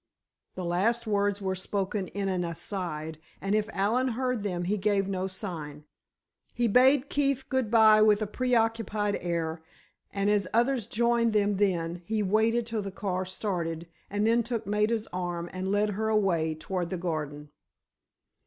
[0.55, 5.07] The last words were spoken in an aside, and if Allen heard them he gave
[5.07, 5.83] no sign.
[6.55, 9.61] He bade Keefe good bye with a preoccupied air,
[10.11, 14.65] and as others joined them then, he waited till the car started, and then took
[14.65, 17.51] Maida's arm and led her away, toward the garden.